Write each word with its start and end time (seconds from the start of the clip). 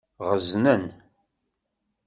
Ɣeẓnen. 0.29 0.83